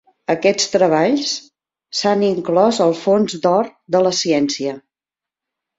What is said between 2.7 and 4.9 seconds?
al fons d'or de la ciència.